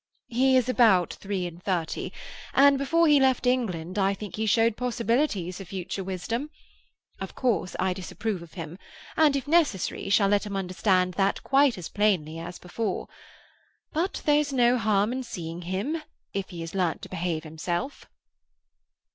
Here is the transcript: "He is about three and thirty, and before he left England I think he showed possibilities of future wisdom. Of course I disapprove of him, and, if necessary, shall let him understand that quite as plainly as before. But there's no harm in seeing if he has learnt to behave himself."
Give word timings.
"He 0.31 0.57
is 0.57 0.67
about 0.67 1.13
three 1.13 1.45
and 1.45 1.61
thirty, 1.61 2.11
and 2.55 2.79
before 2.79 3.05
he 3.07 3.19
left 3.19 3.45
England 3.45 3.99
I 3.99 4.15
think 4.15 4.35
he 4.35 4.47
showed 4.47 4.75
possibilities 4.75 5.61
of 5.61 5.67
future 5.67 6.03
wisdom. 6.03 6.49
Of 7.19 7.35
course 7.35 7.75
I 7.79 7.93
disapprove 7.93 8.41
of 8.41 8.55
him, 8.55 8.79
and, 9.15 9.35
if 9.35 9.47
necessary, 9.47 10.09
shall 10.09 10.29
let 10.29 10.43
him 10.47 10.55
understand 10.55 11.13
that 11.17 11.43
quite 11.43 11.77
as 11.77 11.87
plainly 11.87 12.39
as 12.39 12.57
before. 12.57 13.09
But 13.93 14.23
there's 14.25 14.51
no 14.51 14.79
harm 14.79 15.13
in 15.13 15.21
seeing 15.21 15.61
if 16.33 16.49
he 16.49 16.61
has 16.61 16.73
learnt 16.73 17.03
to 17.03 17.09
behave 17.09 17.43
himself." 17.43 18.07